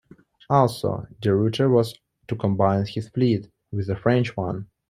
[0.49, 1.93] Also, De Ruyter was
[2.27, 4.67] to combine his fleet with the French one.